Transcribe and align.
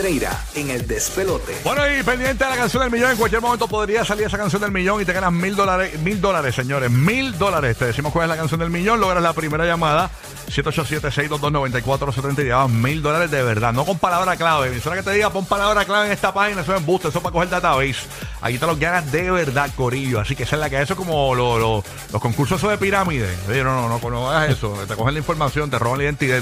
Pedreira 0.00 0.40
en 0.54 0.70
el 0.70 0.86
despelote. 0.86 1.52
Bueno, 1.64 1.82
y 1.90 2.00
pendiente 2.04 2.44
de 2.44 2.50
la 2.50 2.56
canción 2.56 2.80
del 2.84 2.92
millón, 2.92 3.10
en 3.10 3.16
cualquier 3.16 3.42
momento 3.42 3.66
podría 3.66 4.04
salir 4.04 4.24
esa 4.24 4.38
canción 4.38 4.62
del 4.62 4.70
millón 4.70 5.02
y 5.02 5.04
te 5.04 5.12
ganas 5.12 5.32
mil 5.32 5.56
dólares, 5.56 5.98
mil 5.98 6.20
dólares, 6.20 6.54
señores, 6.54 6.92
mil 6.92 7.36
dólares. 7.36 7.76
Te 7.76 7.86
decimos 7.86 8.12
cuál 8.12 8.26
es 8.26 8.28
la 8.28 8.36
canción 8.36 8.60
del 8.60 8.70
millón, 8.70 9.00
logras 9.00 9.20
la 9.20 9.32
primera 9.32 9.66
llamada, 9.66 10.08
787-622-9470 10.48 12.38
y 12.38 12.44
llevas 12.44 12.70
mil 12.70 13.02
dólares 13.02 13.32
de 13.32 13.42
verdad, 13.42 13.72
no 13.72 13.84
con 13.84 13.98
palabra 13.98 14.36
clave. 14.36 14.68
Emisora 14.68 14.94
que 14.94 15.02
te 15.02 15.10
diga, 15.10 15.30
pon 15.30 15.44
palabra 15.44 15.84
clave 15.84 16.06
en 16.06 16.12
esta 16.12 16.32
página, 16.32 16.60
eso 16.60 16.72
es 16.72 16.78
embuste, 16.80 17.08
eso 17.08 17.18
es 17.18 17.24
para 17.24 17.32
coger 17.32 17.48
database. 17.48 17.96
Aquí 18.42 18.58
te 18.58 18.66
los 18.66 18.78
ganas 18.78 19.10
de 19.10 19.28
verdad, 19.32 19.70
Corillo. 19.74 20.20
Así 20.20 20.36
que 20.36 20.44
esa 20.44 20.54
es 20.54 20.60
la 20.60 20.70
que 20.70 20.80
eso 20.80 20.92
es 20.92 20.96
como 20.98 21.34
lo- 21.34 21.58
lo- 21.58 21.84
los 22.12 22.22
concursos 22.22 22.62
de 22.62 22.78
pirámide. 22.78 23.28
No, 23.48 23.64
no, 23.64 23.88
no, 24.00 24.10
no 24.10 24.30
hagas 24.30 24.50
eso. 24.56 24.72
Te 24.86 24.94
cogen 24.94 25.14
la 25.14 25.18
información, 25.18 25.68
te 25.68 25.80
roban 25.80 25.98
la 25.98 26.04
identidad. 26.04 26.40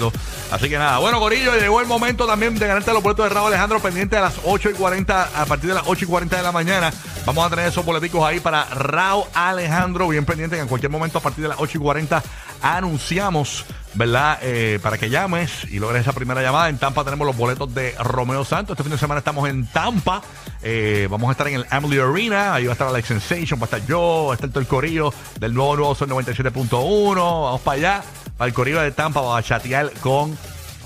Así 0.50 0.68
que 0.68 0.76
nada, 0.76 0.98
bueno, 0.98 1.18
Corillo, 1.18 1.54
llegó 1.58 1.80
el 1.80 1.86
momento 1.86 2.26
también 2.26 2.54
de 2.58 2.66
ganarte 2.66 2.92
los 2.92 3.02
boletos 3.02 3.24
de 3.24 3.30
Alejandro 3.46 3.80
pendiente 3.80 4.16
a 4.16 4.22
las 4.22 4.34
8 4.44 4.70
y 4.70 4.72
40, 4.74 5.40
a 5.40 5.46
partir 5.46 5.68
de 5.68 5.74
las 5.74 5.84
8 5.86 6.04
y 6.04 6.08
40 6.08 6.36
de 6.36 6.42
la 6.42 6.52
mañana. 6.52 6.92
Vamos 7.24 7.46
a 7.46 7.50
tener 7.50 7.66
esos 7.66 7.84
boleticos 7.84 8.24
ahí 8.24 8.40
para 8.40 8.64
Raúl 8.64 9.24
Alejandro, 9.34 10.08
bien 10.08 10.24
pendiente 10.24 10.58
en 10.58 10.66
cualquier 10.66 10.90
momento 10.90 11.18
a 11.18 11.20
partir 11.20 11.42
de 11.42 11.48
las 11.48 11.58
8 11.60 11.78
y 11.78 11.80
40 11.80 12.22
anunciamos, 12.62 13.64
¿verdad? 13.94 14.38
Eh, 14.42 14.78
para 14.82 14.98
que 14.98 15.10
llames 15.10 15.64
y 15.70 15.78
logres 15.78 16.02
esa 16.02 16.12
primera 16.12 16.42
llamada. 16.42 16.68
En 16.68 16.78
Tampa 16.78 17.04
tenemos 17.04 17.26
los 17.26 17.36
boletos 17.36 17.72
de 17.74 17.92
Romeo 17.98 18.44
Santos. 18.44 18.74
Este 18.74 18.82
fin 18.82 18.92
de 18.92 18.98
semana 18.98 19.18
estamos 19.18 19.48
en 19.48 19.66
Tampa. 19.66 20.22
Eh, 20.62 21.08
vamos 21.10 21.28
a 21.28 21.32
estar 21.32 21.48
en 21.48 21.54
el 21.54 21.66
Amalie 21.70 22.00
Arena. 22.00 22.54
Ahí 22.54 22.64
va 22.64 22.72
a 22.72 22.74
estar 22.74 22.88
Alex 22.88 23.08
Sensation, 23.08 23.60
va 23.60 23.64
a 23.64 23.66
estar 23.66 23.86
yo, 23.86 24.26
va 24.28 24.32
a 24.32 24.34
estar 24.34 24.50
todo 24.50 24.60
el 24.60 24.66
corillo 24.66 25.12
del 25.38 25.54
nuevo 25.54 25.76
Nuevo 25.76 25.94
Sol 25.94 26.08
97.1. 26.08 27.14
Vamos 27.14 27.60
para 27.60 27.76
allá, 27.76 28.02
para 28.36 28.48
el 28.48 28.54
corillo 28.54 28.80
de 28.80 28.90
Tampa, 28.90 29.20
vamos 29.20 29.38
a 29.38 29.42
chatear 29.42 29.92
con 30.00 30.36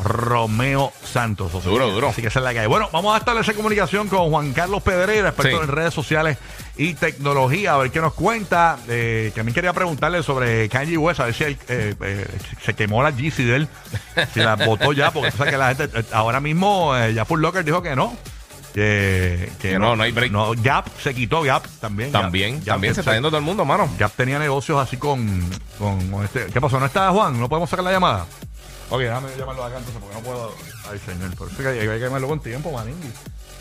Romeo 0.02 0.92
Santos. 1.04 1.54
O 1.54 1.60
sea, 1.60 1.70
Duro, 1.70 1.90
duro. 1.90 2.08
Así 2.08 2.22
que 2.22 2.28
esa 2.28 2.38
es 2.40 2.44
la 2.44 2.52
que 2.52 2.60
hay. 2.60 2.66
Bueno, 2.66 2.88
vamos 2.92 3.14
a 3.14 3.18
establecer 3.18 3.54
comunicación 3.54 4.08
con 4.08 4.30
Juan 4.30 4.52
Carlos 4.52 4.82
Pedreira, 4.82 5.28
experto 5.28 5.58
Sí. 5.58 5.62
en 5.64 5.68
redes 5.68 5.94
sociales 5.94 6.38
y 6.76 6.94
tecnología. 6.94 7.74
A 7.74 7.78
ver 7.78 7.90
qué 7.90 8.00
nos 8.00 8.14
cuenta. 8.14 8.78
Eh, 8.88 9.32
también 9.34 9.54
quería 9.54 9.72
preguntarle 9.72 10.22
sobre 10.22 10.68
Kanye 10.68 10.96
West, 10.96 11.20
a 11.20 11.26
ver 11.26 11.34
si 11.34 11.44
él, 11.44 11.58
eh, 11.68 11.94
eh, 12.00 12.26
se 12.64 12.74
quemó 12.74 13.02
la 13.02 13.10
GC 13.12 13.44
de 13.44 13.56
él, 13.56 13.68
si 14.34 14.40
la 14.40 14.56
votó 14.56 14.92
ya, 14.92 15.10
porque 15.10 15.30
que 15.30 15.56
la 15.56 15.74
gente, 15.74 16.00
eh, 16.00 16.04
ahora 16.12 16.40
mismo, 16.40 16.96
eh, 16.96 17.14
ya 17.14 17.24
Full 17.24 17.40
Locker 17.40 17.64
dijo 17.64 17.82
que 17.82 17.94
no. 17.96 18.16
Que, 18.74 19.52
que 19.60 19.72
Que 19.72 19.78
no, 19.78 19.94
no 19.96 20.02
hay 20.02 20.12
break. 20.12 20.32
No, 20.32 20.52
Gap 20.56 20.86
se 21.02 21.12
quitó, 21.14 21.42
Gap 21.42 21.62
también. 21.78 22.10
Gap- 22.10 22.22
También, 22.22 22.56
Gap 22.60 22.64
también 22.64 22.94
se 22.94 23.00
está 23.02 23.12
yendo 23.12 23.28
todo 23.28 23.36
el 23.38 23.44
mundo, 23.44 23.66
mano. 23.66 23.86
Gap 23.98 24.12
tenía 24.16 24.38
negocios 24.38 24.78
así 24.80 24.96
con, 24.96 25.44
con, 25.78 26.10
con 26.10 26.24
este. 26.24 26.46
¿Qué 26.46 26.58
pasó? 26.58 26.80
¿No 26.80 26.86
está 26.86 27.10
Juan? 27.10 27.38
¿No 27.38 27.50
podemos 27.50 27.68
sacar 27.68 27.84
la 27.84 27.92
llamada? 27.92 28.24
Ok, 28.92 29.00
déjame 29.00 29.28
llamarlo 29.38 29.64
acá 29.64 29.78
entonces 29.78 30.02
porque 30.02 30.16
no 30.16 30.22
puedo. 30.22 30.54
Ay, 30.90 30.98
señor, 30.98 31.34
por 31.34 31.48
eso 31.48 31.56
que 31.62 31.68
hay, 31.68 31.78
hay 31.78 31.88
que 31.88 31.98
llamarlo 31.98 32.28
con 32.28 32.40
tiempo, 32.40 32.70
maningui. 32.72 33.10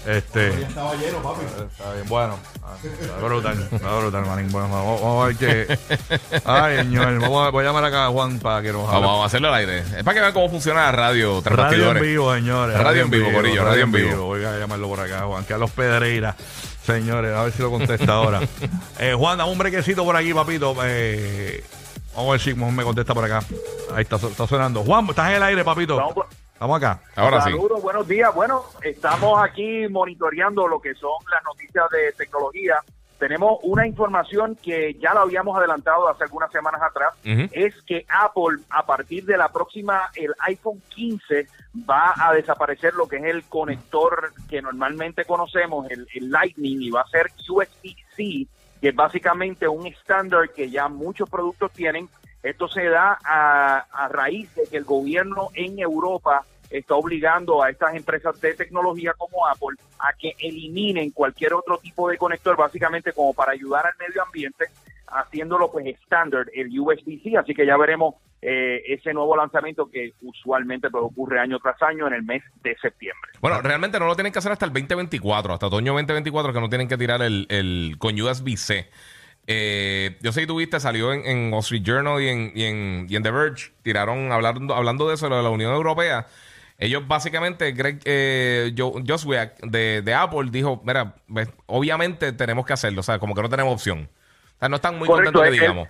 Este. 0.06 0.50
Estaba 0.64 0.94
lleno, 0.96 1.22
papi. 1.22 1.46
Está 1.46 1.94
bien, 1.94 2.10
bueno. 2.10 2.38
Ah, 2.62 2.76
Está 2.84 3.18
brutal, 3.18 3.70
está 3.72 4.00
brutal, 4.00 4.26
manín. 4.26 4.52
Bueno, 4.52 4.68
vamos, 4.68 5.02
vamos 5.02 5.24
a 5.24 5.28
ver 5.28 5.36
qué. 5.38 5.78
Ay, 6.44 6.78
señor, 6.80 7.20
vamos 7.20 7.48
a, 7.48 7.50
voy 7.52 7.64
a 7.64 7.68
llamar 7.68 7.86
acá 7.86 8.08
a 8.08 8.10
Juan 8.10 8.40
para 8.40 8.62
que 8.62 8.74
nos 8.74 8.82
hable. 8.82 8.94
Vamos, 8.94 9.08
vamos 9.10 9.24
a 9.24 9.26
hacerlo 9.28 9.48
al 9.48 9.54
aire. 9.54 9.80
Es 9.80 10.04
para 10.04 10.16
que 10.16 10.20
vean 10.20 10.34
cómo 10.34 10.50
funciona 10.50 10.82
la 10.82 10.92
radio. 10.92 11.42
Radio 11.46 11.92
en 11.92 12.02
vivo, 12.02 12.34
señores. 12.34 12.78
Radio 12.78 13.04
en 13.04 13.10
vivo, 13.10 13.32
Corillo, 13.32 13.64
radio 13.64 13.84
en 13.84 13.92
vivo. 13.92 14.26
Voy 14.26 14.44
a 14.44 14.58
llamarlo 14.60 14.90
por 14.90 15.00
acá, 15.00 15.22
Juan 15.22 15.46
Carlos 15.46 15.72
Pedreira. 15.72 16.36
Señores, 16.86 17.34
a 17.34 17.44
ver 17.44 17.54
si 17.54 17.62
lo 17.62 17.70
contesta 17.70 18.12
ahora. 18.12 18.42
eh, 19.00 19.14
Juan, 19.16 19.38
dame 19.38 19.52
un 19.52 19.58
brequecito 19.58 20.04
por 20.04 20.18
aquí, 20.18 20.34
papito. 20.34 20.76
Eh, 20.84 21.64
vamos 22.16 22.30
a 22.30 22.32
ver 22.32 22.40
si 22.42 22.54
me 22.54 22.84
contesta 22.84 23.14
por 23.14 23.24
acá. 23.26 23.40
Ahí 23.94 24.04
está, 24.04 24.16
está 24.18 24.48
sonando. 24.48 24.84
Juan, 24.84 25.06
estás 25.10 25.30
en 25.30 25.36
el 25.38 25.44
aire, 25.44 25.64
papito. 25.64 25.96
Vamos 25.98 26.14
por- 26.14 26.28
Estamos 26.54 26.78
acá. 26.78 27.02
Ahora 27.16 27.42
sí. 27.42 27.50
Saludos, 27.52 27.82
buenos 27.82 28.08
días. 28.08 28.32
Bueno, 28.36 28.64
estamos 28.84 29.42
aquí 29.44 29.88
monitoreando 29.90 30.68
lo 30.68 30.80
que 30.80 30.94
son 30.94 31.12
las 31.32 31.44
noticias 31.44 31.90
de 31.90 32.12
tecnología. 32.14 32.76
Tenemos 33.18 33.60
una 33.64 33.88
información 33.88 34.56
que 34.62 34.94
ya 34.96 35.14
la 35.16 35.22
habíamos 35.22 35.58
adelantado 35.58 36.08
hace 36.08 36.24
algunas 36.24 36.52
semanas 36.52 36.82
atrás, 36.84 37.14
Ujú. 37.26 37.48
es 37.52 37.74
que 37.88 38.06
Apple 38.10 38.64
a 38.70 38.86
partir 38.86 39.26
de 39.26 39.38
la 39.38 39.50
próxima, 39.50 40.10
el 40.16 40.34
iPhone 40.40 40.82
15 40.90 41.48
va 41.90 42.14
a 42.16 42.34
desaparecer 42.34 42.94
lo 42.96 43.08
que 43.08 43.18
es 43.18 43.24
el 43.26 43.44
conector 43.46 44.32
que 44.50 44.62
normalmente 44.62 45.26
conocemos, 45.26 45.90
el, 45.90 46.08
el 46.14 46.30
Lightning, 46.32 46.82
y 46.82 46.90
va 46.92 47.02
a 47.02 47.08
ser 47.10 47.28
USB-C, 47.48 48.48
que 48.82 48.90
es 48.90 48.96
básicamente 48.96 49.68
un 49.68 49.86
estándar 49.86 50.50
que 50.50 50.70
ya 50.70 50.90
muchos 50.90 51.30
productos 51.30 51.72
tienen. 51.72 52.10
Esto 52.42 52.68
se 52.68 52.86
da 52.86 53.20
a, 53.24 53.86
a 53.92 54.08
raíz 54.08 54.54
de 54.56 54.64
que 54.64 54.78
el 54.78 54.84
gobierno 54.84 55.50
en 55.54 55.78
Europa 55.78 56.44
está 56.72 56.96
obligando 56.96 57.62
a 57.62 57.70
estas 57.70 57.96
empresas 57.96 58.40
de 58.42 58.56
tecnología 58.56 59.14
como 59.14 59.46
Apple 59.46 59.78
a 60.00 60.14
que 60.14 60.36
eliminen 60.40 61.12
cualquier 61.12 61.54
otro 61.54 61.78
tipo 61.78 62.10
de 62.10 62.18
conector, 62.18 62.58
básicamente 62.58 63.14
como 63.14 63.34
para 63.34 63.52
ayudar 63.52 63.86
al 63.86 63.94
medio 64.00 64.24
ambiente, 64.24 64.66
haciéndolo 65.08 65.72
pues 65.72 65.86
estándar, 65.86 66.48
el 66.54 66.80
USB-C. 66.80 67.38
Así 67.38 67.54
que 67.54 67.66
ya 67.66 67.78
veremos 67.78 68.16
eh, 68.42 68.82
ese 68.88 69.14
nuevo 69.14 69.36
lanzamiento 69.38 69.90
que 69.90 70.14
usualmente 70.22 70.90
pues, 70.90 71.04
ocurre 71.04 71.40
año 71.40 71.60
tras 71.60 71.82
año 71.82 72.08
en 72.08 72.14
el 72.14 72.24
mes 72.24 72.42
de 72.64 72.76
septiembre. 72.82 73.32
Bueno, 73.40 73.62
realmente 73.62 74.00
no 74.00 74.06
lo 74.08 74.16
tienen 74.16 74.34
que 74.34 74.40
hacer 74.40 74.52
hasta 74.52 74.66
el 74.66 74.74
2024, 74.74 75.54
hasta 75.54 75.68
otoño 75.68 75.94
2024, 75.94 76.54
que 76.54 76.60
no 76.60 76.70
tienen 76.70 76.88
que 76.88 76.98
tirar 76.98 77.22
el, 77.22 77.46
el 77.50 77.96
con 78.00 78.20
USB-C. 78.20 78.90
Eh, 79.48 80.18
yo 80.22 80.32
sé 80.32 80.42
que 80.42 80.48
tuviste, 80.48 80.80
salió 80.80 81.14
en, 81.14 81.26
en 81.26 81.52
Wall 81.52 81.62
Street 81.62 81.82
Journal 81.84 82.22
y 82.22 82.28
en, 82.30 82.52
y 82.56 82.64
en, 82.64 83.08
y 83.10 83.16
en 83.16 83.24
The 83.24 83.32
Verge, 83.32 83.72
tiraron 83.82 84.32
hablando, 84.32 84.74
hablando 84.76 85.08
de 85.08 85.16
eso, 85.16 85.30
lo 85.30 85.38
de 85.38 85.44
la 85.44 85.50
Unión 85.50 85.74
Europea. 85.74 86.28
Ellos 86.78 87.08
básicamente, 87.08 87.72
Greg 87.74 88.00
eh, 88.06 88.74
Jo- 88.78 89.02
Joswiak 89.08 89.60
de, 89.62 90.02
de 90.02 90.14
Apple 90.14 90.50
dijo, 90.52 90.82
mira, 90.84 91.16
obviamente 91.68 92.34
tenemos 92.34 92.66
que 92.66 92.74
hacerlo, 92.74 93.02
o 93.02 93.04
sea, 93.04 93.20
como 93.20 93.36
que 93.36 93.42
no 93.42 93.50
tenemos 93.50 93.74
opción. 93.74 94.10
O 94.56 94.60
sea, 94.60 94.70
no 94.70 94.76
están 94.78 94.98
muy 94.98 95.08
Correcto, 95.08 95.40
contentos 95.40 95.58
que 95.58 95.62
digamos. 95.62 95.90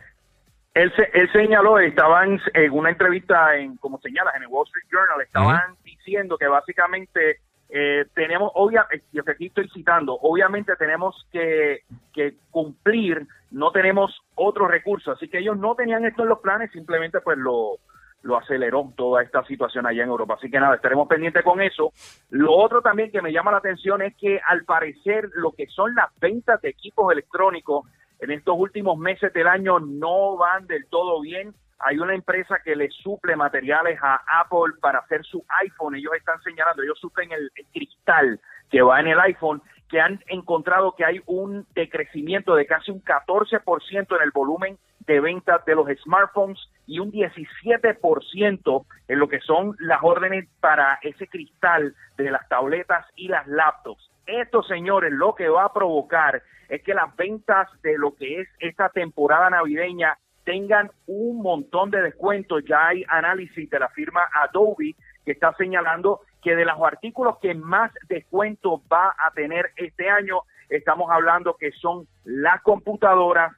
Él, 0.73 0.91
se- 0.95 1.09
él 1.13 1.29
señaló, 1.33 1.79
estaban 1.79 2.39
en 2.53 2.71
una 2.71 2.89
entrevista, 2.89 3.55
en 3.57 3.75
como 3.77 3.99
señalas, 3.99 4.35
en 4.35 4.43
el 4.43 4.47
Wall 4.47 4.65
Street 4.67 4.85
Journal, 4.89 5.21
estaban 5.21 5.75
diciendo 5.83 6.37
que 6.37 6.47
básicamente 6.47 7.39
eh, 7.69 8.05
tenemos, 8.13 8.51
obvia, 8.55 8.87
eh, 8.91 9.01
y 9.11 9.19
aquí 9.19 9.47
estoy 9.47 9.69
citando, 9.69 10.13
obviamente 10.21 10.75
tenemos 10.77 11.27
que, 11.31 11.81
que 12.13 12.35
cumplir, 12.49 13.25
no 13.51 13.71
tenemos 13.71 14.17
otros 14.35 14.69
recursos, 14.69 15.15
así 15.17 15.27
que 15.29 15.39
ellos 15.39 15.57
no 15.57 15.75
tenían 15.75 16.05
esto 16.05 16.23
en 16.23 16.29
los 16.29 16.39
planes, 16.39 16.71
simplemente 16.71 17.19
pues 17.21 17.37
lo, 17.37 17.77
lo 18.23 18.37
aceleró 18.37 18.91
toda 18.95 19.23
esta 19.23 19.43
situación 19.45 19.85
allá 19.85 20.03
en 20.03 20.09
Europa. 20.09 20.35
Así 20.35 20.49
que 20.49 20.59
nada, 20.59 20.75
estaremos 20.75 21.07
pendientes 21.07 21.43
con 21.43 21.61
eso. 21.61 21.91
Lo 22.29 22.53
otro 22.53 22.81
también 22.81 23.11
que 23.11 23.21
me 23.21 23.31
llama 23.33 23.51
la 23.51 23.57
atención 23.57 24.01
es 24.01 24.15
que 24.15 24.39
al 24.45 24.63
parecer 24.63 25.29
lo 25.33 25.51
que 25.51 25.65
son 25.67 25.95
las 25.95 26.07
ventas 26.19 26.61
de 26.61 26.69
equipos 26.69 27.11
electrónicos 27.11 27.85
en 28.21 28.31
estos 28.31 28.55
últimos 28.57 28.97
meses 28.97 29.33
del 29.33 29.47
año 29.47 29.79
no 29.79 30.37
van 30.37 30.67
del 30.67 30.85
todo 30.87 31.19
bien. 31.21 31.53
Hay 31.79 31.97
una 31.97 32.13
empresa 32.13 32.59
que 32.63 32.75
le 32.75 32.89
suple 32.89 33.35
materiales 33.35 33.99
a 34.01 34.21
Apple 34.41 34.75
para 34.79 34.99
hacer 34.99 35.25
su 35.25 35.43
iPhone. 35.63 35.95
Ellos 35.95 36.13
están 36.15 36.39
señalando, 36.43 36.83
ellos 36.83 36.99
suplen 36.99 37.31
el, 37.31 37.51
el 37.55 37.65
cristal 37.73 38.39
que 38.69 38.83
va 38.83 38.99
en 38.99 39.07
el 39.07 39.19
iPhone, 39.19 39.61
que 39.89 39.99
han 39.99 40.23
encontrado 40.27 40.95
que 40.95 41.03
hay 41.03 41.19
un 41.25 41.65
decrecimiento 41.73 42.55
de 42.55 42.67
casi 42.67 42.91
un 42.91 43.03
14% 43.03 44.15
en 44.15 44.23
el 44.23 44.31
volumen 44.31 44.77
de 45.07 45.19
ventas 45.19 45.65
de 45.65 45.75
los 45.75 45.87
smartphones 46.03 46.59
y 46.85 46.99
un 46.99 47.11
17% 47.11 48.85
en 49.07 49.19
lo 49.19 49.27
que 49.27 49.39
son 49.39 49.75
las 49.79 49.99
órdenes 50.03 50.47
para 50.59 50.99
ese 51.01 51.27
cristal 51.27 51.95
de 52.17 52.31
las 52.31 52.47
tabletas 52.47 53.05
y 53.15 53.27
las 53.27 53.47
laptops. 53.47 54.09
Esto, 54.39 54.63
señores, 54.63 55.11
lo 55.11 55.35
que 55.35 55.49
va 55.49 55.65
a 55.65 55.73
provocar 55.73 56.41
es 56.69 56.81
que 56.83 56.93
las 56.93 57.15
ventas 57.15 57.67
de 57.81 57.97
lo 57.97 58.15
que 58.15 58.41
es 58.41 58.49
esta 58.59 58.89
temporada 58.89 59.49
navideña 59.49 60.17
tengan 60.43 60.89
un 61.05 61.41
montón 61.41 61.91
de 61.91 62.01
descuentos. 62.01 62.63
Ya 62.67 62.87
hay 62.87 63.03
análisis 63.07 63.69
de 63.69 63.79
la 63.79 63.89
firma 63.89 64.21
Adobe 64.33 64.95
que 65.25 65.31
está 65.31 65.53
señalando 65.55 66.21
que 66.41 66.55
de 66.55 66.65
los 66.65 66.81
artículos 66.81 67.37
que 67.39 67.53
más 67.53 67.91
descuento 68.09 68.81
va 68.91 69.13
a 69.19 69.31
tener 69.31 69.71
este 69.75 70.09
año, 70.09 70.41
estamos 70.69 71.11
hablando 71.11 71.55
que 71.55 71.71
son 71.73 72.07
las 72.23 72.61
computadoras, 72.61 73.53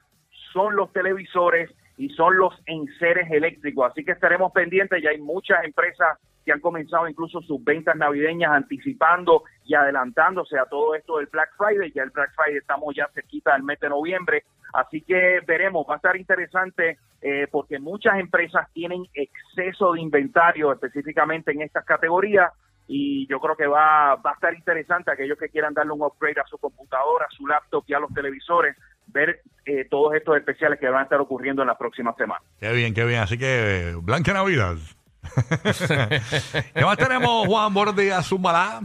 son 0.52 0.76
los 0.76 0.92
televisores 0.92 1.70
y 1.96 2.10
son 2.10 2.36
los 2.36 2.54
enseres 2.66 3.30
eléctricos. 3.30 3.90
Así 3.90 4.04
que 4.04 4.12
estaremos 4.12 4.52
pendientes, 4.52 5.02
ya 5.02 5.10
hay 5.10 5.20
muchas 5.20 5.64
empresas 5.64 6.18
que 6.44 6.52
han 6.52 6.60
comenzado 6.60 7.08
incluso 7.08 7.40
sus 7.42 7.62
ventas 7.64 7.96
navideñas 7.96 8.52
anticipando 8.52 9.44
y 9.64 9.74
adelantándose 9.74 10.58
a 10.58 10.66
todo 10.66 10.94
esto 10.94 11.18
del 11.18 11.26
Black 11.26 11.50
Friday. 11.56 11.92
Ya 11.92 12.02
el 12.02 12.10
Black 12.10 12.32
Friday 12.34 12.58
estamos 12.58 12.94
ya 12.94 13.08
cerquita 13.14 13.52
del 13.54 13.62
mes 13.62 13.80
de 13.80 13.88
noviembre, 13.88 14.44
así 14.72 15.00
que 15.00 15.40
veremos, 15.46 15.86
va 15.88 15.94
a 15.94 15.96
estar 15.96 16.16
interesante 16.16 16.98
eh, 17.22 17.46
porque 17.50 17.78
muchas 17.78 18.18
empresas 18.18 18.68
tienen 18.72 19.06
exceso 19.14 19.92
de 19.92 20.00
inventario 20.00 20.72
específicamente 20.72 21.52
en 21.52 21.62
estas 21.62 21.84
categorías 21.84 22.52
y 22.86 23.26
yo 23.28 23.40
creo 23.40 23.56
que 23.56 23.66
va, 23.66 24.16
va 24.16 24.32
a 24.32 24.34
estar 24.34 24.54
interesante 24.54 25.10
aquellos 25.10 25.38
que 25.38 25.48
quieran 25.48 25.72
darle 25.72 25.92
un 25.92 26.02
upgrade 26.02 26.40
a 26.40 26.46
su 26.46 26.58
computadora, 26.58 27.24
a 27.24 27.34
su 27.34 27.46
laptop 27.46 27.84
y 27.86 27.94
a 27.94 27.98
los 27.98 28.12
televisores, 28.12 28.76
ver 29.06 29.40
eh, 29.64 29.86
todos 29.90 30.14
estos 30.14 30.36
especiales 30.36 30.78
que 30.78 30.88
van 30.88 31.00
a 31.00 31.04
estar 31.04 31.20
ocurriendo 31.20 31.62
en 31.62 31.68
las 31.68 31.78
próximas 31.78 32.14
semanas. 32.16 32.42
Qué 32.60 32.70
bien, 32.72 32.92
qué 32.92 33.04
bien. 33.04 33.20
Así 33.20 33.38
que, 33.38 33.90
eh, 33.90 33.94
Blanca 34.02 34.34
Navidad. 34.34 34.76
¿Qué 36.74 36.84
más 36.84 36.96
tenemos, 36.96 37.46
Juan 37.46 37.72
Borde 37.72 38.10
Zumbalá? 38.22 38.80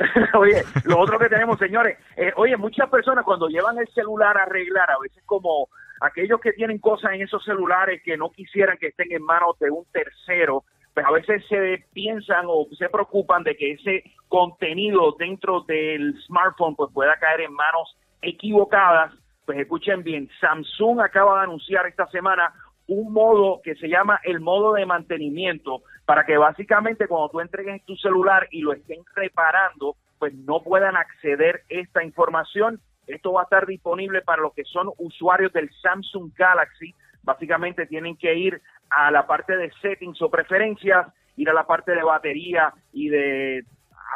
Oye, 0.38 0.62
lo 0.84 0.98
otro 0.98 1.18
que 1.18 1.28
tenemos, 1.28 1.58
señores, 1.58 1.98
eh, 2.16 2.32
oye, 2.36 2.56
muchas 2.56 2.88
personas 2.88 3.24
cuando 3.24 3.48
llevan 3.48 3.78
el 3.78 3.88
celular 3.88 4.36
a 4.38 4.44
arreglar, 4.44 4.90
a 4.90 4.98
veces 4.98 5.22
como 5.26 5.68
aquellos 6.00 6.40
que 6.40 6.52
tienen 6.52 6.78
cosas 6.78 7.12
en 7.12 7.22
esos 7.22 7.44
celulares 7.44 8.00
que 8.02 8.16
no 8.16 8.30
quisieran 8.30 8.78
que 8.78 8.88
estén 8.88 9.12
en 9.12 9.22
manos 9.22 9.58
de 9.58 9.70
un 9.70 9.84
tercero, 9.92 10.64
pues 10.94 11.06
a 11.06 11.12
veces 11.12 11.44
se 11.48 11.84
piensan 11.92 12.46
o 12.48 12.66
se 12.76 12.88
preocupan 12.88 13.44
de 13.44 13.56
que 13.56 13.72
ese 13.72 14.04
contenido 14.28 15.14
dentro 15.18 15.60
del 15.62 16.18
smartphone 16.26 16.74
pues 16.76 16.90
pueda 16.92 17.16
caer 17.18 17.42
en 17.42 17.52
manos 17.52 17.96
equivocadas. 18.22 19.12
Pues 19.44 19.58
escuchen 19.58 20.02
bien, 20.02 20.30
Samsung 20.40 21.00
acaba 21.00 21.38
de 21.38 21.44
anunciar 21.44 21.86
esta 21.86 22.06
semana 22.08 22.52
un 22.90 23.12
modo 23.12 23.60
que 23.62 23.76
se 23.76 23.88
llama 23.88 24.20
el 24.24 24.40
modo 24.40 24.72
de 24.72 24.84
mantenimiento 24.84 25.82
para 26.04 26.26
que 26.26 26.36
básicamente 26.36 27.06
cuando 27.06 27.28
tú 27.28 27.40
entregues 27.40 27.84
tu 27.84 27.94
celular 27.94 28.48
y 28.50 28.62
lo 28.62 28.72
estén 28.72 28.98
reparando, 29.14 29.94
pues 30.18 30.34
no 30.34 30.60
puedan 30.60 30.96
acceder 30.96 31.62
esta 31.68 32.02
información. 32.02 32.80
Esto 33.06 33.32
va 33.32 33.42
a 33.42 33.44
estar 33.44 33.64
disponible 33.64 34.22
para 34.22 34.42
los 34.42 34.52
que 34.54 34.64
son 34.64 34.90
usuarios 34.98 35.52
del 35.52 35.70
Samsung 35.80 36.32
Galaxy. 36.36 36.92
Básicamente 37.22 37.86
tienen 37.86 38.16
que 38.16 38.34
ir 38.34 38.60
a 38.90 39.12
la 39.12 39.24
parte 39.24 39.56
de 39.56 39.70
settings 39.80 40.20
o 40.20 40.28
preferencias, 40.28 41.06
ir 41.36 41.48
a 41.48 41.54
la 41.54 41.68
parte 41.68 41.92
de 41.92 42.02
batería 42.02 42.74
y 42.92 43.08
de 43.08 43.64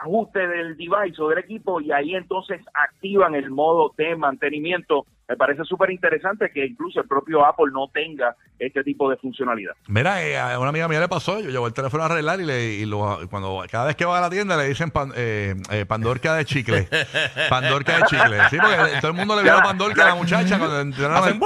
ajuste 0.02 0.48
del 0.48 0.76
device 0.76 1.22
o 1.22 1.28
del 1.28 1.38
equipo 1.38 1.80
y 1.80 1.92
ahí 1.92 2.16
entonces 2.16 2.60
activan 2.74 3.36
el 3.36 3.50
modo 3.50 3.92
de 3.96 4.16
mantenimiento. 4.16 5.06
Me 5.28 5.36
parece 5.36 5.64
súper 5.64 5.90
interesante 5.90 6.50
que 6.52 6.66
incluso 6.66 7.00
el 7.00 7.08
propio 7.08 7.46
Apple 7.46 7.66
no 7.72 7.88
tenga 7.88 8.36
este 8.58 8.84
tipo 8.84 9.08
de 9.08 9.16
funcionalidad. 9.16 9.72
Mira, 9.88 10.22
eh, 10.22 10.38
a 10.38 10.58
una 10.58 10.68
amiga 10.68 10.86
mía 10.86 11.00
le 11.00 11.08
pasó, 11.08 11.40
yo 11.40 11.48
llevo 11.50 11.66
el 11.66 11.72
teléfono 11.72 12.02
a 12.02 12.06
arreglar 12.06 12.40
y, 12.40 12.44
le, 12.44 12.74
y 12.74 12.84
lo, 12.84 13.18
cuando 13.30 13.62
cada 13.70 13.86
vez 13.86 13.96
que 13.96 14.04
va 14.04 14.18
a 14.18 14.20
la 14.20 14.28
tienda 14.30 14.56
le 14.56 14.68
dicen 14.68 14.90
pan- 14.90 15.12
eh, 15.16 15.54
eh, 15.70 15.86
pandorca 15.86 16.34
de 16.34 16.44
chicle. 16.44 16.88
pandorca 17.48 17.96
de 17.98 18.02
chicle. 18.04 18.38
Sí, 18.50 18.58
porque 18.60 19.00
todo 19.00 19.10
el 19.12 19.16
mundo 19.16 19.34
le 19.36 19.42
vio 19.44 19.54
la 19.54 19.62
pandorca 19.62 20.02
a 20.04 20.08
la 20.10 20.14
muchacha 20.14 20.58
cuando 20.58 20.80
entraron 20.80 21.16
Hacen 21.16 21.38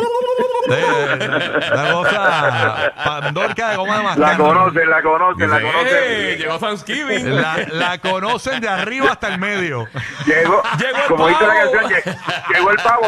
Eh, 0.70 1.70
una 1.73 1.93
cosa, 1.93 2.93
pandorca 3.05 3.70
de 3.70 3.76
goma 3.76 3.99
de 3.99 4.03
mascar. 4.05 4.29
La 4.31 4.37
conocen, 4.37 4.91
la 4.91 5.03
conocen, 5.03 5.50
la 5.50 5.61
conocen. 5.61 5.88
"Hey, 6.06 6.37
llegó 6.38 6.59
Thanksgiving. 6.59 7.41
La, 7.41 7.56
la 7.70 7.99
conocen 7.99 8.61
de 8.61 8.69
arriba 8.69 9.12
hasta 9.12 9.29
el 9.29 9.38
medio. 9.38 9.87
Llegó, 10.26 10.62
Llegó 10.79 10.99
el 10.99 11.05
como 11.09 11.29
dice 11.29 11.43
la 11.47 11.49
pavo. 11.55 11.73
canción, 11.73 11.91
lle- 12.03 12.55
llegó 12.55 12.70
el 12.70 12.76
pavo. 12.79 13.06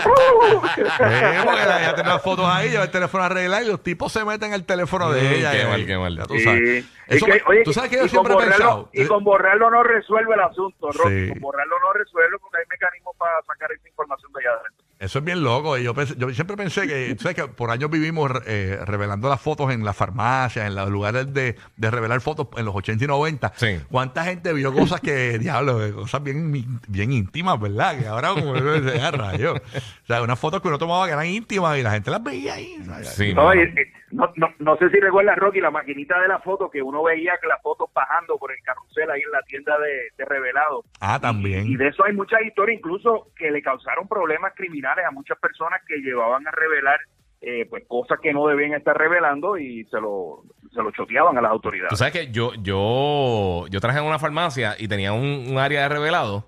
Eh, 1.00 1.40
porque 1.44 1.66
la- 1.66 1.80
ella 1.82 1.94
tiene 1.94 2.08
las 2.10 2.22
fotos 2.22 2.46
ahí, 2.48 2.70
lleva 2.70 2.84
el 2.84 2.90
teléfono 2.90 3.22
a 3.24 3.26
arreglar 3.26 3.62
y 3.62 3.66
los 3.66 3.82
tipos 3.82 4.12
se 4.12 4.24
meten 4.24 4.48
en 4.48 4.54
el 4.54 4.64
teléfono 4.64 5.10
de 5.10 5.36
ella. 5.38 5.52
qué 5.52 5.64
mal, 5.66 5.86
qué 5.86 5.96
mal. 5.98 6.16
ya 6.16 6.24
tú 6.24 6.34
Sí. 6.34 6.44
sabes. 6.44 6.84
Y 7.10 7.16
Eso 7.16 7.26
que, 7.26 7.32
me- 7.32 7.42
oye, 7.46 7.62
tú 7.64 7.72
sabes 7.72 7.90
que 7.90 7.96
yo 7.96 8.04
y 8.04 8.08
siempre 8.08 8.32
he 8.32 8.36
con 8.36 8.44
borrarlo- 8.44 8.56
pensado. 8.56 8.88
Y 8.92 9.06
con 9.06 9.24
borrarlo 9.24 9.70
no 9.70 9.82
resuelve 9.82 10.34
el 10.34 10.40
asunto, 10.40 10.90
Rocky. 10.92 11.26
Sí. 11.26 11.28
Con 11.30 11.40
borrarlo 11.40 11.76
no 11.80 11.92
resuelve 11.92 12.38
porque 12.40 12.58
hay 12.58 12.64
mecanismos 12.70 13.16
para 13.18 13.32
sacar 13.46 13.72
esa 13.72 13.88
información 13.88 14.32
de 14.32 14.40
allá 14.40 14.50
adentro. 14.60 14.84
Eso 15.00 15.18
es 15.20 15.24
bien 15.24 15.42
loco. 15.42 15.78
Y 15.78 15.82
yo, 15.84 15.94
pensé- 15.94 16.14
yo 16.18 16.28
siempre 16.30 16.56
pensé 16.58 16.86
que, 16.86 17.16
sabes 17.18 17.34
que 17.34 17.48
por 17.48 17.70
años 17.70 17.90
vivimos 17.90 18.30
eh, 18.46 18.78
revelando 18.84 19.30
las 19.30 19.40
fotos 19.40 19.72
en 19.72 19.82
las 19.82 19.96
farmacias, 19.96 20.66
en 20.66 20.74
los 20.74 20.90
lugares 20.90 21.32
de, 21.32 21.56
de 21.78 21.90
revelar 21.90 22.20
fotos 22.20 22.48
en 22.58 22.66
los 22.66 22.74
80 22.76 23.02
y 23.04 23.06
90. 23.08 23.52
Sí. 23.56 23.80
¿Cuánta 23.90 24.24
gente 24.24 24.52
vio 24.52 24.74
cosas 24.74 25.00
que, 25.00 25.38
diablo, 25.40 25.82
eh, 25.84 25.92
cosas 25.94 26.22
bien, 26.22 26.52
bien 26.86 27.12
íntimas, 27.12 27.58
¿verdad? 27.58 27.98
Que 27.98 28.06
ahora 28.06 28.28
como 28.34 28.50
uno 28.52 28.72
dice, 28.78 29.00
"Ah, 29.00 29.10
rayos". 29.10 29.58
O 29.58 30.06
sea, 30.06 30.22
unas 30.22 30.38
fotos 30.38 30.60
que 30.60 30.68
uno 30.68 30.76
tomaba 30.76 31.06
que 31.06 31.12
eran 31.14 31.24
íntimas 31.26 31.78
y 31.78 31.82
la 31.82 31.92
gente 31.92 32.10
las 32.10 32.22
veía 32.22 32.54
ahí. 32.54 32.76
No, 32.84 32.94
no, 33.34 33.54
y- 33.54 33.62
y- 33.62 34.00
no, 34.12 34.28
no, 34.36 34.48
no 34.58 34.76
sé 34.76 34.90
si 34.90 34.98
recuerdas, 34.98 35.36
Rocky, 35.38 35.60
la 35.60 35.70
maquinita 35.70 36.20
de 36.20 36.26
la 36.28 36.40
foto 36.40 36.68
que 36.68 36.82
uno 36.82 37.02
veía 37.04 37.34
que 37.40 37.46
las 37.46 37.62
fotos 37.62 37.88
bajando 37.94 38.36
por 38.38 38.50
el 38.52 38.58
carrusel 38.64 39.08
ahí 39.08 39.20
en 39.22 39.30
la 39.30 39.40
tienda 39.42 39.78
de, 39.78 40.10
de 40.18 40.24
revelado. 40.24 40.84
Ah, 41.00 41.18
también. 41.20 41.68
Y 41.68 41.76
de 41.76 41.88
eso 41.88 42.04
hay 42.04 42.12
muchas 42.12 42.42
historias, 42.42 42.76
incluso 42.78 43.28
que 43.36 43.50
le 43.52 43.62
causaron 43.62 44.08
problemas 44.08 44.52
criminales 44.56 44.89
a 44.98 45.10
muchas 45.10 45.38
personas 45.38 45.80
que 45.86 45.96
llevaban 45.98 46.46
a 46.46 46.50
revelar 46.50 46.98
eh, 47.42 47.66
pues 47.70 47.84
cosas 47.88 48.18
que 48.22 48.34
no 48.34 48.46
debían 48.48 48.74
estar 48.74 48.96
revelando 48.96 49.56
y 49.56 49.84
se 49.86 49.98
lo, 50.00 50.42
se 50.74 50.82
lo 50.82 50.90
choteaban 50.90 51.38
a 51.38 51.40
las 51.40 51.50
Tú 51.50 51.54
autoridades. 51.54 51.98
sabes 51.98 52.12
que 52.12 52.30
yo, 52.30 52.52
yo, 52.54 53.66
yo 53.70 53.80
trabajé 53.80 54.00
en 54.00 54.06
una 54.06 54.18
farmacia 54.18 54.74
y 54.78 54.88
tenía 54.88 55.12
un, 55.14 55.46
un 55.50 55.58
área 55.58 55.82
de 55.82 55.88
revelado. 55.88 56.44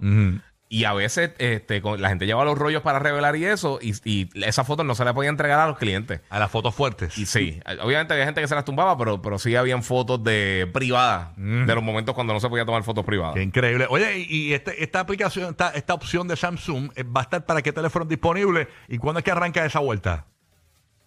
Y 0.75 0.85
a 0.87 0.95
veces 0.95 1.33
este, 1.37 1.83
con- 1.83 2.01
la 2.01 2.09
gente 2.09 2.25
lleva 2.25 2.47
los 2.47 2.57
rollos 2.57 2.81
para 2.81 2.99
revelar 2.99 3.37
y 3.37 3.45
eso, 3.45 3.79
y, 3.83 3.93
y 4.09 4.31
esas 4.43 4.67
fotos 4.67 4.87
no 4.87 4.95
se 4.95 5.05
le 5.05 5.13
podía 5.13 5.29
entregar 5.29 5.61
a 5.61 5.67
los 5.67 5.77
clientes. 5.77 6.23
A 6.31 6.39
las 6.39 6.51
fotos 6.51 6.75
fuertes. 6.75 7.19
Y 7.19 7.27
sí, 7.27 7.61
obviamente 7.83 8.15
había 8.15 8.25
gente 8.25 8.41
que 8.41 8.49
se 8.49 8.55
las 8.55 8.65
tumbaba, 8.65 8.97
pero, 8.97 9.21
pero 9.21 9.39
sí 9.39 9.55
habían 9.55 9.83
fotos 9.83 10.25
de 10.25 10.67
privadas, 10.73 11.37
de 11.37 11.75
los 11.75 11.85
momentos 11.85 12.15
cuando 12.15 12.33
no 12.33 12.41
se 12.41 12.49
podía 12.49 12.65
tomar 12.65 12.83
fotos 12.85 13.05
privadas. 13.05 13.35
Qué 13.35 13.43
increíble. 13.43 13.87
Oye, 13.91 14.21
y, 14.21 14.49
y 14.49 14.55
este- 14.55 14.83
esta 14.83 15.01
aplicación, 15.01 15.51
esta, 15.51 15.69
esta 15.73 15.93
opción 15.93 16.27
de 16.27 16.37
Samsung, 16.37 16.91
eh, 16.97 17.03
¿va 17.05 17.21
a 17.21 17.25
estar 17.25 17.45
para 17.45 17.61
qué 17.61 17.73
teléfono 17.75 18.07
disponible? 18.07 18.67
¿Y 18.89 18.97
cuándo 18.97 19.19
es 19.19 19.25
que 19.25 19.31
arranca 19.31 19.67
esa 19.67 19.81
vuelta? 19.81 20.25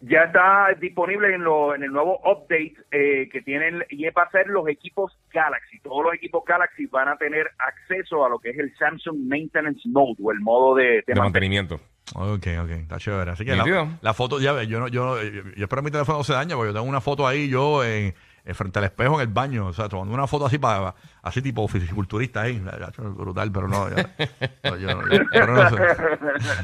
Ya 0.02 0.24
está 0.24 0.68
disponible 0.80 1.34
en, 1.34 1.44
lo, 1.44 1.74
en 1.74 1.82
el 1.84 1.92
nuevo 1.92 2.20
update 2.26 2.76
eh, 2.92 3.28
que 3.32 3.42
tienen 3.42 3.84
y 3.90 4.04
va 4.10 4.24
a 4.24 4.30
ser 4.32 4.48
los 4.48 4.68
equipos 4.68 5.18
Galaxy. 5.34 5.80
Todos 5.80 6.04
los 6.06 6.14
equipos 6.14 6.44
Galaxy 6.46 6.86
van 6.88 7.08
a 7.08 7.18
tener 7.18 7.50
acceso 7.58 8.24
a 8.26 8.30
lo 8.30 8.38
que 8.40 8.50
es 8.52 8.60
el 8.60 8.76
Samsung 8.78 9.18
Maintenance 9.28 9.82
Mode 9.86 10.16
o 10.22 10.32
el 10.32 10.42
modo 10.42 10.76
de, 10.76 10.84
de 10.84 11.04
de 11.08 11.16
mantenimiento. 11.16 11.76
mantenimiento. 11.76 11.96
Ok, 12.14 12.48
ok, 12.64 12.82
está 12.84 12.98
chévere. 12.98 13.32
Así 13.32 13.44
que 13.46 13.56
la, 14.02 14.14
foto, 14.14 14.40
ya 14.40 14.52
ves, 14.52 14.68
yo, 14.68 14.80
no, 14.80 14.88
yo, 14.90 15.06
no- 15.06 15.24
yo, 15.24 15.42
yo 15.56 15.64
espero 15.64 15.82
que 15.82 15.86
mi 15.86 15.92
teléfono 15.92 16.20
no 16.20 16.24
se 16.24 16.34
dañe, 16.34 16.54
porque 16.54 16.70
yo 16.70 16.74
tengo 16.74 16.88
una 16.88 17.02
foto 17.02 17.26
ahí, 17.26 17.50
yo 17.50 17.84
en, 17.84 18.14
en 18.44 18.54
frente 18.56 18.78
al 18.78 18.86
espejo 18.86 19.16
en 19.16 19.22
el 19.28 19.34
baño, 19.34 19.66
o 19.68 19.74
sea, 19.74 19.90
tomando 19.90 20.14
una 20.14 20.28
foto 20.28 20.46
así 20.46 20.60
para, 20.60 20.94
así 21.24 21.42
tipo 21.42 21.68
fisiculturista 21.68 22.42
ahí, 22.44 22.62
brutal, 23.00 23.52
pero 23.52 23.68
no, 23.68 23.90
ya, 23.90 24.14
no, 24.70 24.78
yo 24.78 24.88
no- 24.96 25.02
yo- 25.10 25.24
pero 25.32 25.56
no 25.56 25.70
sé. 25.70 25.78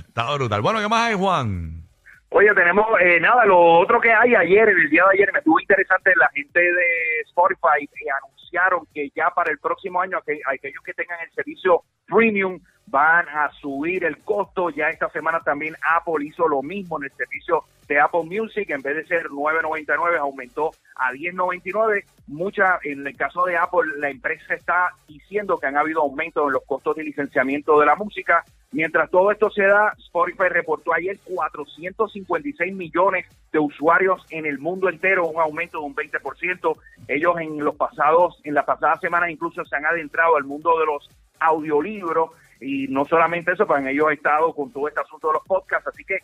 está 0.08 0.32
brutal. 0.36 0.62
Bueno, 0.62 0.80
¿qué 0.80 0.88
más 0.88 1.08
hay, 1.10 1.16
Juan? 1.16 1.88
Oye, 2.34 2.54
tenemos 2.56 2.86
eh, 3.02 3.20
nada, 3.20 3.46
lo 3.46 3.60
otro 3.60 4.00
que 4.00 4.12
hay 4.14 4.34
ayer, 4.36 4.70
el 4.70 4.90
día 4.90 5.04
de 5.12 5.18
ayer, 5.18 5.34
me 5.34 5.40
estuvo 5.40 5.60
interesante, 5.60 6.14
la 6.16 6.30
gente 6.30 6.62
de 6.62 7.20
Spotify 7.26 7.84
eh, 7.84 8.10
anunciaron 8.24 8.86
que 8.94 9.10
ya 9.14 9.30
para 9.32 9.52
el 9.52 9.60
próximo 9.60 10.00
año 10.02 10.18
aqu- 10.20 10.40
aquellos 10.46 10.82
que 10.86 10.94
tengan 10.94 11.20
el 11.22 11.32
servicio 11.34 11.84
premium 12.08 12.58
van 12.88 13.28
a 13.28 13.52
subir 13.60 14.06
el 14.06 14.18
costo. 14.24 14.70
Ya 14.70 14.90
esta 14.90 15.10
semana 15.10 15.42
también 15.42 15.76
Apple 15.98 16.26
hizo 16.26 16.48
lo 16.48 16.62
mismo 16.62 16.98
en 17.00 17.04
el 17.06 17.12
servicio 17.12 17.66
de 17.90 18.00
Apple 18.00 18.24
Music, 18.24 18.70
en 18.70 18.82
vez 18.82 18.96
de 18.96 19.06
ser 19.08 19.26
9.99 19.28 20.18
aumentó 20.18 20.72
a 20.96 21.12
10.99. 21.12 22.06
Mucha, 22.28 22.80
en 22.84 23.06
el 23.06 23.18
caso 23.18 23.44
de 23.46 23.58
Apple, 23.58 23.92
la 23.98 24.10
empresa 24.10 24.54
está 24.54 24.90
diciendo 25.06 25.58
que 25.58 25.68
han 25.68 25.76
habido 25.76 26.02
aumentos 26.02 26.46
en 26.48 26.54
los 26.54 26.64
costos 26.66 26.96
de 26.96 27.04
licenciamiento 27.04 27.78
de 27.78 27.86
la 27.86 27.96
música. 27.96 28.46
Mientras 28.74 29.10
todo 29.10 29.32
esto 29.32 29.50
se 29.50 29.64
da, 29.64 29.94
Spotify 29.98 30.48
reportó 30.50 30.94
ayer 30.94 31.18
456 31.26 32.74
millones 32.74 33.26
de 33.52 33.60
usuarios 33.60 34.26
en 34.30 34.46
el 34.46 34.60
mundo 34.60 34.88
entero, 34.88 35.28
un 35.28 35.42
aumento 35.42 35.80
de 35.80 35.86
un 35.86 35.96
20%. 35.96 36.78
Ellos 37.10 37.36
en 37.40 37.64
los 37.64 37.76
pasados, 37.76 38.40
en 38.46 38.54
las 38.54 38.64
pasadas 38.64 39.02
semanas 39.02 39.30
incluso 39.30 39.66
se 39.66 39.76
han 39.76 39.86
adentrado 39.86 40.38
al 40.38 40.46
mundo 40.46 40.80
de 40.80 40.86
los 40.86 41.10
audiolibros. 41.40 42.32
Y 42.62 42.88
no 42.88 43.06
solamente 43.06 43.52
eso, 43.52 43.68
pues 43.68 43.86
ellos 43.86 44.08
han 44.08 44.14
estado 44.14 44.54
con 44.54 44.72
todo 44.72 44.88
este 44.88 45.02
asunto 45.02 45.28
de 45.28 45.34
los 45.34 45.44
podcasts, 45.46 45.88
así 45.88 46.06
que 46.06 46.20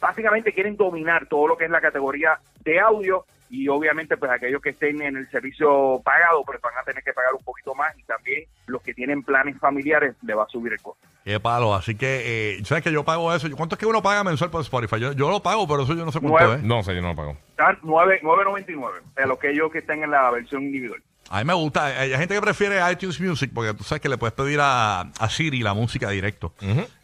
básicamente 0.00 0.52
quieren 0.52 0.76
dominar 0.76 1.26
todo 1.28 1.46
lo 1.46 1.56
que 1.56 1.66
es 1.66 1.70
la 1.70 1.80
categoría 1.80 2.38
de 2.64 2.80
audio 2.80 3.24
y 3.50 3.68
obviamente 3.68 4.16
pues 4.16 4.30
aquellos 4.30 4.60
que 4.62 4.70
estén 4.70 5.00
en 5.02 5.16
el 5.16 5.30
servicio 5.30 6.00
pagado 6.04 6.42
pues 6.44 6.60
van 6.60 6.76
a 6.80 6.82
tener 6.82 7.02
que 7.02 7.12
pagar 7.12 7.34
un 7.34 7.44
poquito 7.44 7.74
más 7.74 7.96
y 7.98 8.02
también 8.04 8.44
los 8.66 8.82
que 8.82 8.94
tienen 8.94 9.22
planes 9.22 9.58
familiares 9.58 10.14
le 10.22 10.34
va 10.34 10.44
a 10.44 10.48
subir 10.48 10.72
el 10.72 10.80
costo. 10.80 11.06
Qué 11.24 11.40
palo, 11.40 11.74
así 11.74 11.94
que, 11.94 12.56
eh, 12.58 12.64
¿sabes 12.64 12.84
que 12.84 12.92
yo 12.92 13.02
pago 13.04 13.34
eso? 13.34 13.48
¿Cuánto 13.56 13.76
es 13.76 13.78
que 13.78 13.86
uno 13.86 14.02
paga 14.02 14.24
mensual 14.24 14.50
por 14.50 14.60
Spotify? 14.60 15.00
Yo, 15.00 15.12
yo 15.12 15.30
lo 15.30 15.42
pago, 15.42 15.66
pero 15.66 15.84
eso 15.84 15.94
yo 15.94 16.04
no 16.04 16.12
sé 16.12 16.20
cuánto 16.20 16.38
Nueve. 16.38 16.56
es. 16.56 16.62
No 16.62 16.82
sé, 16.82 16.94
yo 16.94 17.00
no 17.00 17.08
lo 17.08 17.16
pago. 17.16 17.36
Están 17.50 17.78
9 17.82 18.20
9.99 18.22 18.90
de 19.16 19.26
los 19.26 19.38
que 19.38 19.50
ellos 19.50 19.72
que 19.72 19.78
estén 19.78 20.02
en 20.02 20.10
la 20.10 20.30
versión 20.30 20.64
individual. 20.64 21.02
A 21.30 21.38
mí 21.38 21.44
me 21.44 21.54
gusta. 21.54 21.86
Hay 21.86 22.12
hay 22.12 22.18
gente 22.18 22.34
que 22.34 22.40
prefiere 22.40 22.80
iTunes 22.92 23.20
Music 23.20 23.50
porque 23.54 23.74
tú 23.74 23.82
sabes 23.84 24.00
que 24.02 24.08
le 24.08 24.18
puedes 24.18 24.34
pedir 24.34 24.60
a, 24.60 25.00
a 25.00 25.28
Siri 25.30 25.60
la 25.62 25.74
música 25.74 26.10
directo. 26.10 26.54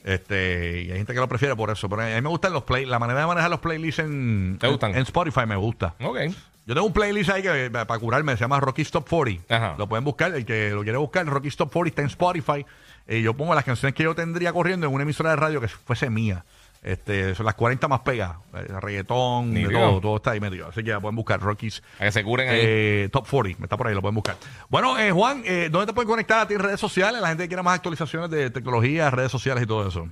este 0.04 0.82
Y 0.82 0.90
hay 0.90 0.98
gente 0.98 1.14
que 1.14 1.20
lo 1.20 1.28
prefiere 1.28 1.56
por 1.56 1.70
eso. 1.70 1.88
Pero 1.88 2.02
a 2.02 2.06
mí 2.06 2.20
me 2.20 2.28
gustan 2.28 2.52
los 2.52 2.64
play, 2.64 2.86
la 2.86 2.98
manera 2.98 3.20
de 3.20 3.26
manejar 3.26 3.50
los 3.50 3.60
playlists 3.60 4.00
en, 4.00 4.58
¿Te 4.60 4.68
gustan? 4.68 4.90
en, 4.92 4.98
en 4.98 5.02
Spotify 5.02 5.46
me 5.46 5.56
gusta. 5.56 5.94
Ok. 6.00 6.18
Yo 6.66 6.74
tengo 6.74 6.86
un 6.86 6.92
playlist 6.92 7.30
ahí 7.30 7.42
que 7.42 7.64
eh, 7.66 7.70
para 7.70 7.98
curarme 7.98 8.34
se 8.34 8.40
llama 8.40 8.60
Rocky 8.60 8.82
Stop 8.82 9.08
40. 9.08 9.54
Ajá. 9.56 9.74
Lo 9.76 9.88
pueden 9.88 10.04
buscar, 10.04 10.32
el 10.34 10.44
que 10.44 10.70
lo 10.70 10.82
quiere 10.82 10.98
buscar, 10.98 11.26
Rocky 11.26 11.48
Stop 11.48 11.72
40 11.72 11.88
está 11.90 12.02
en 12.02 12.08
Spotify. 12.08 12.66
Y 13.08 13.22
yo 13.22 13.34
pongo 13.34 13.54
las 13.54 13.64
canciones 13.64 13.94
que 13.94 14.04
yo 14.04 14.14
tendría 14.14 14.52
corriendo 14.52 14.86
en 14.86 14.92
una 14.92 15.02
emisora 15.02 15.30
de 15.30 15.36
radio 15.36 15.60
que 15.60 15.66
fuese 15.66 16.10
mía. 16.10 16.44
Este, 16.82 17.34
son 17.34 17.44
las 17.44 17.54
40 17.56 17.88
más 17.88 18.00
pegadas. 18.00 18.38
Eh, 18.54 18.66
reggaetón, 18.80 19.52
de 19.52 19.68
todo, 19.68 20.00
todo 20.00 20.16
está 20.16 20.30
ahí 20.30 20.40
metido. 20.40 20.68
Así 20.68 20.82
que 20.82 20.90
la 20.92 21.00
pueden 21.00 21.14
buscar, 21.16 21.38
Rockies 21.40 21.82
A 21.98 22.04
que 22.04 22.12
se 22.12 22.24
curen 22.24 22.48
ahí. 22.48 22.58
eh, 22.62 23.08
Top 23.12 23.28
40, 23.28 23.64
está 23.64 23.76
por 23.76 23.86
ahí, 23.86 23.94
lo 23.94 24.00
pueden 24.00 24.14
buscar. 24.14 24.36
Bueno, 24.70 24.98
eh, 24.98 25.10
Juan, 25.12 25.42
eh, 25.44 25.68
¿dónde 25.70 25.88
te 25.88 25.92
pueden 25.92 26.08
conectar 26.08 26.40
a 26.40 26.48
ti 26.48 26.54
en 26.54 26.60
redes 26.60 26.80
sociales? 26.80 27.20
La 27.20 27.28
gente 27.28 27.44
que 27.44 27.48
quiera 27.48 27.62
más 27.62 27.74
actualizaciones 27.76 28.30
de 28.30 28.50
tecnología, 28.50 29.10
redes 29.10 29.30
sociales 29.30 29.62
y 29.64 29.66
todo 29.66 29.86
eso. 29.86 30.08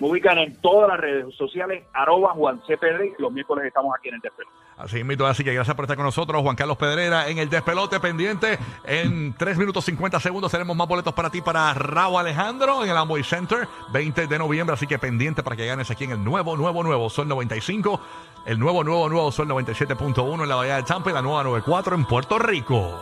Me 0.00 0.08
ubican 0.08 0.38
en 0.38 0.56
todas 0.56 0.88
las 0.88 0.98
redes 0.98 1.34
sociales, 1.36 1.84
arroba 1.92 2.30
Juan 2.32 2.60
C. 2.66 2.76
Pedri. 2.78 3.12
Los 3.18 3.30
miércoles 3.30 3.66
estamos 3.66 3.94
aquí 3.96 4.08
en 4.08 4.14
el 4.16 4.20
Despelo. 4.20 4.48
Así 4.76 5.04
mismo, 5.04 5.26
así 5.26 5.44
que 5.44 5.54
gracias 5.54 5.76
por 5.76 5.84
estar 5.84 5.96
con 5.96 6.04
nosotros, 6.04 6.42
Juan 6.42 6.56
Carlos 6.56 6.76
Pedrera, 6.76 7.28
en 7.28 7.38
el 7.38 7.48
despelote 7.48 8.00
pendiente. 8.00 8.58
En 8.84 9.34
3 9.34 9.56
minutos 9.56 9.84
50 9.84 10.18
segundos 10.18 10.50
tenemos 10.50 10.76
más 10.76 10.88
boletos 10.88 11.14
para 11.14 11.30
ti 11.30 11.40
para 11.40 11.72
Raúl 11.74 12.18
Alejandro 12.18 12.82
en 12.82 12.90
el 12.90 12.96
Amway 12.96 13.22
Center, 13.22 13.68
20 13.92 14.26
de 14.26 14.38
noviembre. 14.38 14.74
Así 14.74 14.86
que 14.86 14.98
pendiente 14.98 15.42
para 15.42 15.54
que 15.54 15.66
ganes 15.66 15.90
aquí 15.90 16.04
en 16.04 16.10
el 16.10 16.24
nuevo, 16.24 16.56
nuevo, 16.56 16.82
nuevo 16.82 17.08
Sol 17.08 17.28
95, 17.28 18.00
el 18.46 18.58
nuevo, 18.58 18.82
nuevo, 18.82 19.08
nuevo 19.08 19.30
Sol 19.30 19.48
97.1 19.48 20.42
en 20.42 20.48
la 20.48 20.56
Bahía 20.56 20.76
de 20.76 20.82
Tampa 20.82 21.10
y 21.10 21.14
la 21.14 21.22
nueva 21.22 21.44
94 21.44 21.94
en 21.94 22.04
Puerto 22.04 22.38
Rico. 22.38 23.00